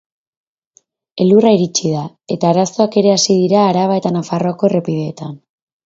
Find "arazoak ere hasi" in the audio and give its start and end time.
2.55-3.39